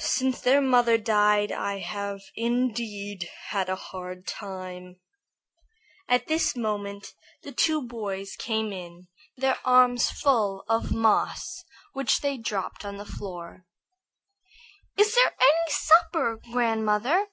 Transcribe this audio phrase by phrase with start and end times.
[0.00, 4.98] Since their mother died I have indeed had a hard time."
[6.08, 11.62] At this moment the two boys came in, their arms full of moss
[11.92, 13.66] which they dropped on the floor.
[14.96, 17.26] "Is there any supper, grandmother?"